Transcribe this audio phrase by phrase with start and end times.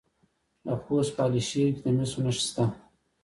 [0.65, 2.65] د خوست په علي شیر کې د مسو نښې شته.